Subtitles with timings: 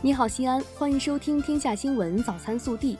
[0.00, 2.94] 你好，西安，欢迎收听《天下新闻早餐速递》。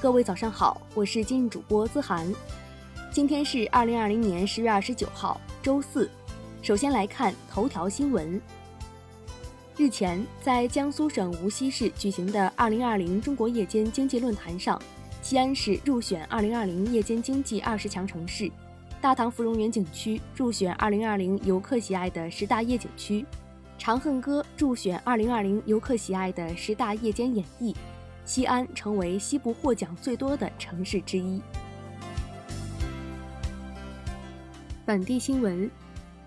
[0.00, 2.26] 各位早上好，我是今日主播资涵。
[3.12, 6.10] 今天是二零二零年十月二十九号，周四。
[6.60, 8.42] 首先来看头条新闻。
[9.76, 14.76] 日前，在江苏省无锡市举行的二零二零中国夜间经济论坛上，
[15.22, 18.50] 西安市入选二零二零夜间经济二十强城市，
[19.00, 23.24] 大唐芙蓉园景区入选二零二零游客喜爱的十大夜景区。
[23.80, 27.74] 长恨歌入选2020游客喜爱的十大夜间演绎，
[28.26, 31.40] 西安成为西部获奖最多的城市之一。
[34.84, 35.70] 本地新闻：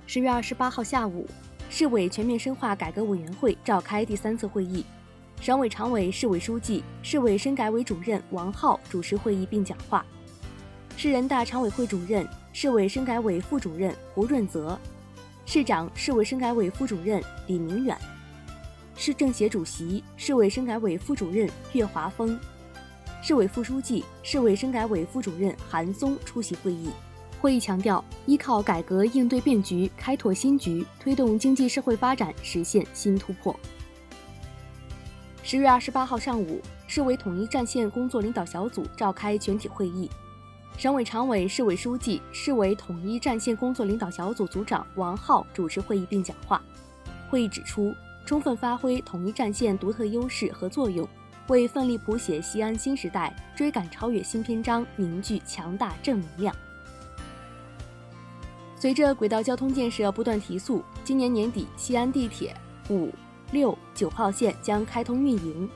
[0.08, 1.27] 十月二十八号下午，
[1.70, 4.84] 市委全面深化改革委员会召开第三次会议，
[5.40, 10.04] 省委常委、市委书记、市委深改委主任王浩主持会议并讲话，
[10.98, 14.76] 市人大常委会主任、市委深改委副主任胡润泽。
[15.46, 17.98] 市长、市委深改委副主任李明远，
[18.96, 22.40] 市政协主席、市委深改委副主任岳华峰，
[23.22, 26.90] 市委副书记、市委深改委副主任韩松出席会议。
[27.41, 33.54] 会议强调，依靠改革应对变局，开拓新局，推动经济社会发展实现新突破。
[35.44, 40.10] 十月二十八号上午，市委统一战线工作领导小组召开全体会议。
[40.84, 46.62] 省委常委、市委书记、市委统一战线工作领导小组组长王浩主持会议并讲话。
[47.29, 47.95] 会议指出，
[48.26, 51.07] 充分发挥统一战线独特优势和作用，
[51.48, 56.54] 为奋力谱写西安新时代、追赶超越新篇章凝聚强大正能量。
[58.76, 62.54] 随着轨道交通建设不断提速，今年年底西安地铁
[62.89, 63.09] 五、
[63.54, 65.69] 六、九号线将开通运营。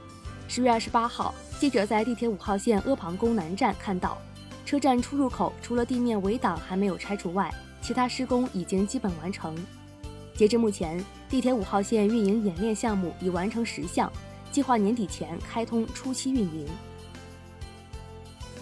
[0.49, 4.17] 十月二十八号，记者在地铁五号线阿房宫南站看到。
[4.67, 7.49] 车站出入口除了地面围挡还没有拆除外，
[7.81, 9.55] 其他施工已经基本完成。
[10.35, 14.11] 截至目前，地铁五号线运营演练项目已完成十项，
[14.51, 16.67] 计划年底前开通初期运营。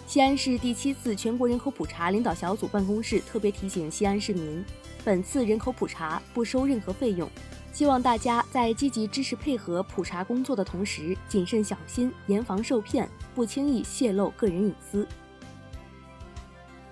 [0.06, 4.64] 西安市第七次全国人口普查领导小组办公室特别提醒西安市民，
[5.04, 7.28] 本次人口普查不收任何费用，
[7.74, 15.08] 希望大家在积极支持配合普查工作的同时，谨慎小心，严防受骗，不轻易泄露个人隐私。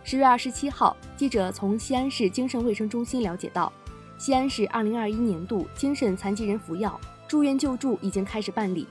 [0.05, 3.71] 十月二十七号，记者从西安市精神卫生中心了解到，
[4.17, 8.85] 西安市二零二一年度精神残疾人服药、住院救助已经开始办理。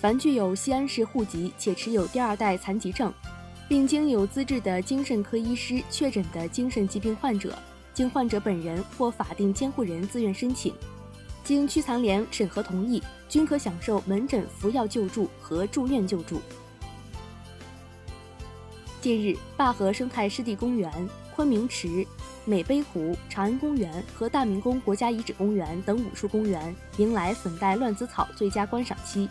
[0.00, 3.12] 凡具有西安市户籍且持有第二代残疾证，
[3.68, 7.54] 并经有资质的精神科医师确诊的精神疾病患者，
[7.92, 10.72] 经患者本人或法定监护人自愿申请，
[11.44, 16.40] 经区残联审核同意，均可享受门诊服药救助和住院救助。
[19.06, 20.90] 近日，灞河生态湿地公园、
[21.32, 22.04] 昆明池、
[22.44, 29.28] 美碑湖、长安公园和大明宫国家遗址公园等五处公园迎来粉黛乱子草最佳观赏期。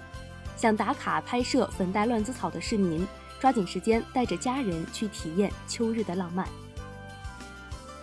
[0.56, 3.06] 想打卡拍摄粉黛乱子草的市民，
[3.38, 6.48] 抓紧时间带着家人去体验秋日的浪漫。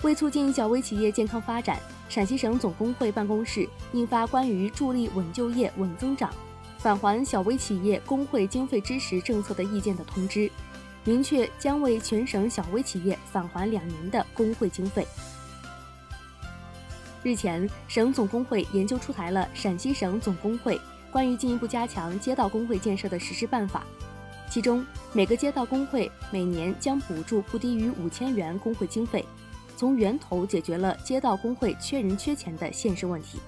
[0.02, 6.30] 为促进小微企业健康发展，陕西省总工会办公室印发关于助力稳就业、稳增长、
[6.76, 10.50] 返还小微企业工会经费支持政策的意见的通知。
[11.04, 15.06] 明确将为全省小微企业返还两年的工会经费。
[17.24, 20.80] 日前，省总工会研究出台了《陕西省总工会
[21.10, 23.84] 关于进一步加强街道工会建设的实施办法》，
[24.52, 29.24] 其中每个街道工会每年将补助不低于五千元工会经费，
[29.76, 33.38] 从源头解决了街道工会缺人缺钱的现实问题。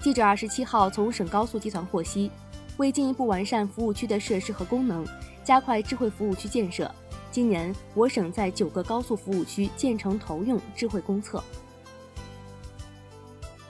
[0.00, 2.30] 记者二十七号从省高速集团获悉。
[2.76, 5.06] 为进一步完善服务区的设施和功能，
[5.42, 6.90] 加快智慧服务区建设，
[7.30, 11.42] 今年我省在九个高速服务区建成投用智慧公厕。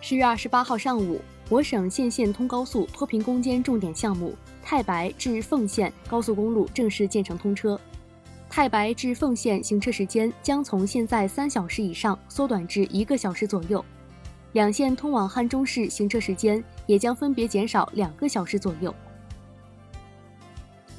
[0.00, 7.78] 十月二十八号上午，我省县县通高速脱贫攻坚重点项目太白至凤县高速公路正式建成通车，
[8.48, 13.84] 太白至凤县行车时间将从现在三小时以上缩短至一个小时左右。
[14.54, 18.94] 两线通往汉中市行车时间也将分别减少两个小时左右。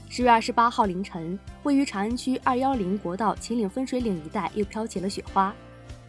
[0.10, 5.56] 十月二十八号凌晨，位于长安区二幺零国道秦岭分水岭一带又飘起了雪花，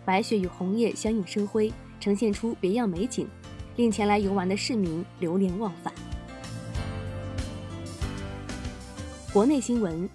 [0.04, 3.28] 白雪与红叶相映生辉，呈现出别样美景，
[3.76, 5.94] 令前来游玩的市民流连忘返。
[9.32, 10.10] 国内新闻：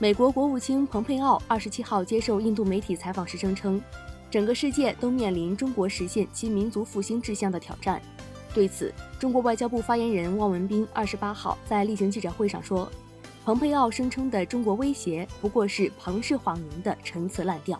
[0.00, 3.80] 美国国务卿蓬佩奥二十七号接受印度媒体采访时声称。
[4.30, 8.00] 整个世界都面临中国实现其民族复兴志向的挑战。
[8.54, 12.90] 对此，中国外交部发言人汪文斌二十八号在例行记者会上说
[13.44, 17.78] ：“蓬佩奥声称的中国威胁不过是庞氏谎言的陈词滥调。”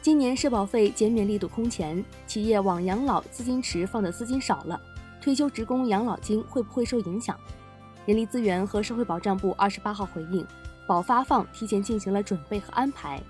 [0.00, 4.80] 今年社保费减免力度空前，企业往养老资金池放的资金少了，
[5.20, 7.38] 退休职工养老金会不会受影响？
[8.04, 10.44] 人力资源和社会保障部二十八号回应，
[10.88, 13.22] 保发放提前进行了准备和安排，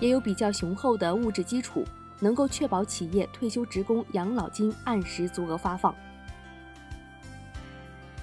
[0.00, 1.84] 也有比较雄厚的物质基础，
[2.20, 5.94] 能够确保企业退休职工养老金按时足额发放。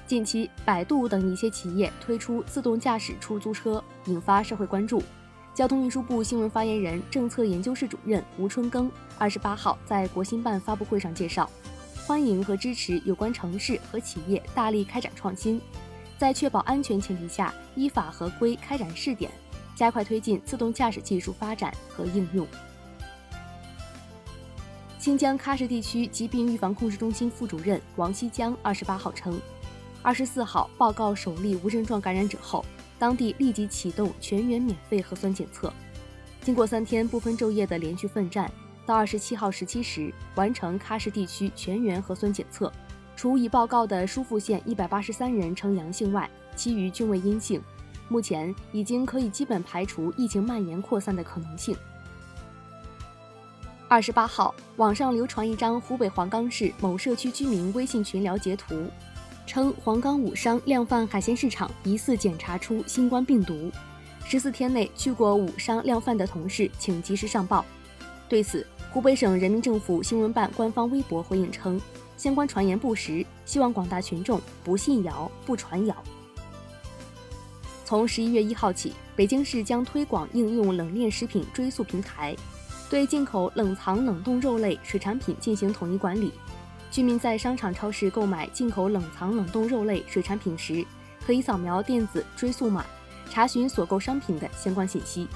[0.05, 5.01] 近期，百度等一些企业推出自动驾驶出租车，引发社会关注。
[5.53, 11.49] 交通运输部新闻发言人、政策研究室主任吴春耕二十八号在国新办发布会上介绍，
[12.05, 15.59] 欢迎和支持有关城市和企业大力开展创新，
[16.17, 19.31] 在确保安全前提下，依法合规开展试点，
[19.75, 22.47] 加快推进自动驾驶技术发展和应用。
[24.97, 29.39] 新疆喀什地区疾病预防控制中心副主任王希江二十八号称，
[30.01, 32.65] 二十四号报告首例无症状感染者后。
[32.97, 35.71] 当地立即启动全员免费核酸检测。
[36.41, 38.49] 经过三天不分昼夜的连续奋战，
[38.85, 42.71] 到二十七号十七时完成喀什地区全员核酸检测，
[43.13, 47.61] 除已报告的疏附县一百八十三人呈阳性外，其余均为阴性。
[48.07, 51.75] 目前已经可以基本排除疫情蔓延扩散的可能性。
[53.87, 58.89] 二十八号，网上流传一张湖北黄冈市某社区居民微信群聊截图。
[59.47, 63.71] 称黄冈武商量贩海鲜市场疑似检查出新冠病毒，
[64.25, 67.63] 十四天内去过武商量贩的同事请及时上报。
[68.27, 71.79] 对此，湖北省人民政府新闻办官方微博回应称，
[72.17, 75.95] 相关传言不实，希望广大群众不信谣、不传谣。
[77.85, 82.35] 从十一月一号起，北京市将推广应用冷链食品追溯平台，
[82.89, 86.33] 对进口冷藏冷冻肉类、水产品进行统一管理。
[86.89, 90.83] 居民在商场、超市购买进口冷藏冷冻肉类、水产品时，
[91.27, 92.83] 可以扫描电子追溯码，
[93.29, 95.27] 查询所购商品的相关信息。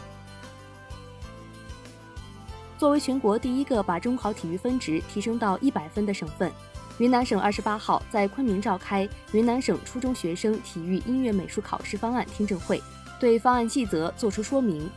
[2.80, 6.52] 作为全国第一个把中考体育分值提升到一百分的省份，
[7.00, 12.81] 云南省二十八号在昆明召开云南省初中学生体育音乐美术考试方案听证会，
[13.18, 14.90] 对方案细则作出说明。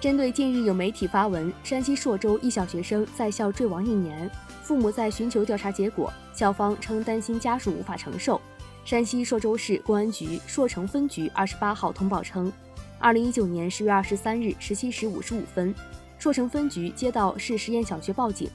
[0.00, 4.30] 针对近日有媒体发文，山西朔州一小学生在校坠亡一年，
[4.62, 8.40] 父母在寻求调查结果，校方称担心家属无法承受。
[8.84, 12.52] 山西朔州市公安局朔城分局二十八号通报称，
[13.00, 15.74] 二零一九年十月二十三日十七时五十五分，
[16.16, 18.48] 朔城分局接到市实验小学报警，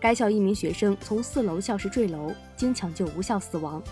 [0.00, 3.82] 该校一名学生从四楼教室坠楼，经抢救无效死亡。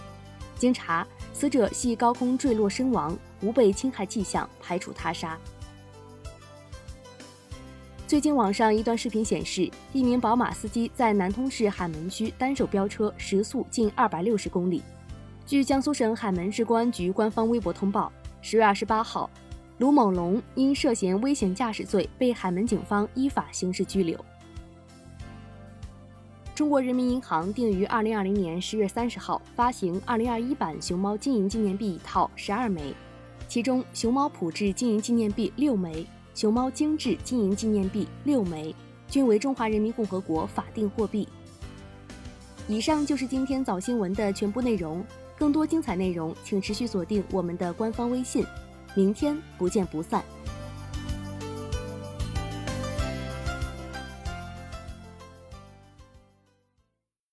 [0.57, 5.39] 经查，死者系高空坠落身亡，无被侵害迹象，排除他杀。
[8.07, 14.83] 最近网上一段视频显示，一名宝马司机在南通市海门区单手飙车，时速近二百六十公里。
[15.45, 18.11] 据江苏省海门市公安局官方微博通报，
[18.41, 19.29] 十月二十八号，
[19.77, 24.19] 卢某龙因涉嫌危险驾驶罪被海门警方依法刑事拘留。
[26.59, 32.93] 中国人民银行定于二零二零年十月三十号发行二零二一版熊猫金银纪念币一套十二枚，
[33.47, 36.05] 其中熊猫普制金银纪念币六枚。
[36.35, 38.75] 熊猫精致金银纪念币六枚，
[39.07, 41.29] 均为中华人民共和国法定货币。
[42.67, 45.05] 以上就是今天早新闻的全部内容，
[45.39, 48.45] 更多精彩内容请持续锁定我们的官方微信，
[48.97, 50.25] 明天不见不散。